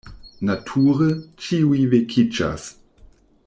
[0.49, 1.09] Nature,
[1.49, 2.67] ĉiuj vekiĝas.